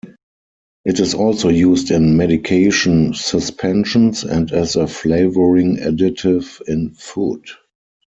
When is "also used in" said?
1.13-2.17